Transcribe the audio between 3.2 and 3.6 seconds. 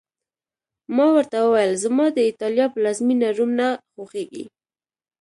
روم